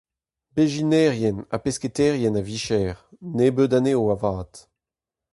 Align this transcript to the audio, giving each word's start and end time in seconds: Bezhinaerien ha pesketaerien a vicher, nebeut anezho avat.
Bezhinaerien 0.55 1.37
ha 1.51 1.57
pesketaerien 1.63 2.39
a 2.41 2.43
vicher, 2.49 2.95
nebeut 3.37 3.73
anezho 3.77 4.05
avat. 4.15 4.53